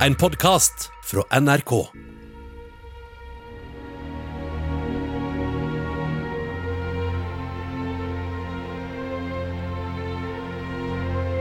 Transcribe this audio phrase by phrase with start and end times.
[0.00, 1.86] En podkast fra NRK.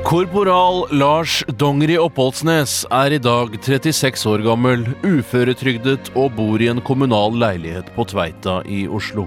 [0.06, 6.84] Korporal Lars Dongeri Oppholdsnes er i dag 36 år gammel, uføretrygdet og bor i en
[6.86, 9.26] kommunal leilighet på Tveita i Oslo.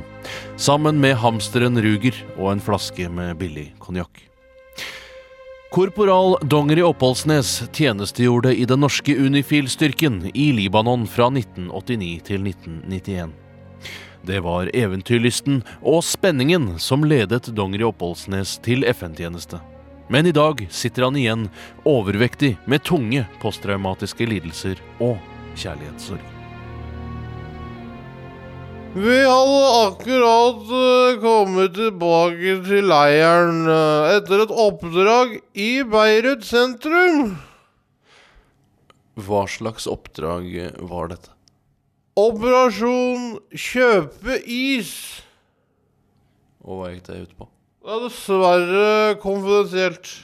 [0.54, 4.22] Sammen med hamsteren Ruger og en flaske med billig konjakk.
[5.70, 13.32] Korporal Dongeri Oppholdsnes tjenestegjorde i den norske Unifil-styrken i Libanon fra 1989 til 1991.
[14.26, 19.60] Det var eventyrlysten og spenningen som ledet Dongeri Oppholdsnes til FN-tjeneste.
[20.08, 21.48] Men i dag sitter han igjen
[21.84, 25.18] overvektig med tunge posttraumatiske lidelser og
[25.58, 26.35] kjærlighetssorg.
[28.96, 37.34] Vi hadde akkurat eh, kommet tilbake til leiren eh, etter et oppdrag i Beirut sentrum.
[39.20, 40.48] Hva slags oppdrag
[40.88, 41.28] var dette?
[42.16, 44.94] Operasjon kjøpe is.
[46.64, 47.50] Og hva gikk det ut på?
[47.84, 48.88] Det er dessverre
[49.20, 50.14] konfidensielt.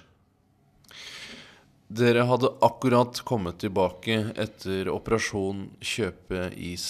[1.92, 6.84] Dere hadde akkurat kommet tilbake etter operasjon kjøpe is.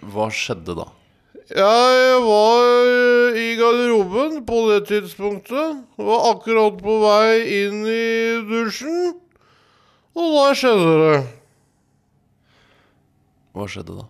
[0.00, 0.86] Hva skjedde da?
[1.50, 5.82] Jeg var i garderoben på det tidspunktet.
[6.00, 9.12] Var akkurat på vei inn i dusjen.
[10.16, 11.20] Og da skjedde det.
[13.52, 14.08] Hva skjedde da?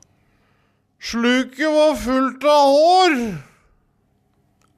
[1.03, 3.21] Sluket var fullt av hår.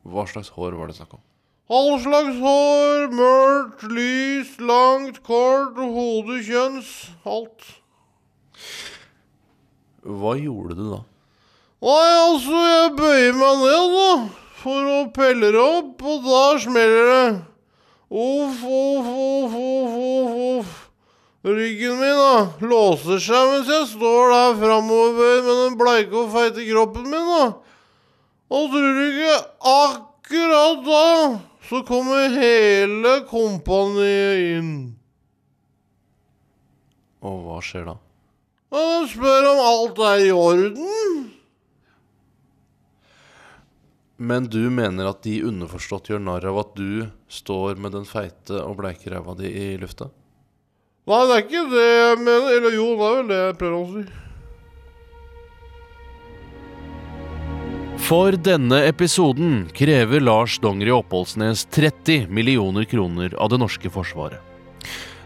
[0.06, 1.25] Hva slags hår var det snakk om?
[1.66, 6.90] All slags hår, mørkt, lyst, langt, kort, hode, kjønns,
[7.26, 7.64] alt.
[10.06, 11.00] Hva gjorde du da?
[11.82, 14.12] Nei, altså, jeg bøyer meg ned, da,
[14.60, 17.26] for å pelle det opp, og da smeller det.
[18.14, 20.78] Uff, uff, uff, uff, uff, uff.
[21.50, 26.62] Ryggen min, da, låser seg mens jeg står der framover med den bleike og feite
[26.70, 27.50] kroppen min, da.
[28.54, 29.36] Og tror du ikke
[29.74, 31.04] akkurat da
[31.66, 34.74] så kommer hele kompaniet inn.
[37.26, 37.96] Og hva skjer da?
[38.76, 41.32] Og de spør om alt er i orden.
[44.16, 48.62] Men du mener at de underforstått gjør narr av at du står med den feite
[48.62, 50.08] og bleike ræva di i lufta?
[51.06, 52.48] Nei, det er ikke det jeg mener.
[52.56, 54.25] Eller jo, det er vel det jeg prøver å si.
[58.06, 64.38] For denne episoden krever Lars Dongeri Oppholdsnes 30 millioner kroner av det norske forsvaret.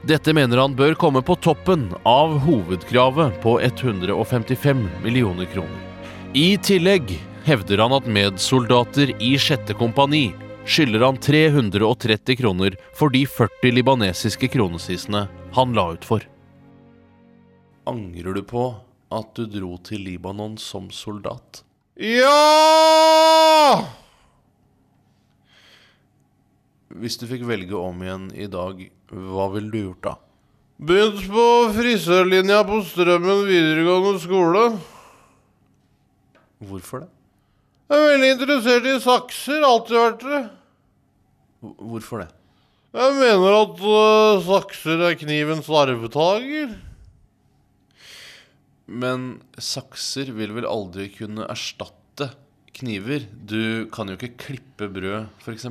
[0.09, 5.85] Dette mener han bør komme på toppen av hovedkravet på 155 millioner kroner.
[6.33, 7.13] I tillegg
[7.45, 9.77] hevder han at medsoldater i 6.
[9.77, 10.31] kompani
[10.65, 16.25] skylder han 330 kroner for de 40 libanesiske kronesisene han la ut for.
[17.85, 18.71] Angrer du på
[19.13, 21.69] at du dro til Libanon som soldat?
[22.01, 23.85] Ja!
[26.97, 28.81] Hvis du fikk velge om igjen i dag,
[29.13, 30.15] hva ville du gjort da?
[30.81, 31.45] Begynt på
[31.77, 34.65] frisørlinja på Strømmen videregående skole.
[36.71, 37.11] Hvorfor det?
[37.91, 39.61] Jeg er veldig interessert i sakser.
[39.61, 40.45] Alltid vært det.
[41.61, 42.31] Hvorfor det?
[42.97, 46.79] Jeg mener at uh, sakser er knivens arvtaker.
[48.91, 52.33] Men sakser vil vel aldri kunne erstatte
[52.75, 53.23] kniver?
[53.31, 55.69] Du kan jo ikke klippe brød, f.eks.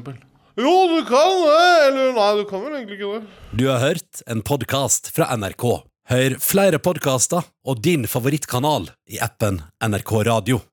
[0.59, 1.67] Jo, du kan det.
[1.89, 3.37] Eller nei, du kan vel egentlig ikke det.
[3.59, 5.67] Du har hørt en podkast fra NRK.
[6.09, 10.63] Hør flere podkaster og din favorittkanal i appen NRK Radio.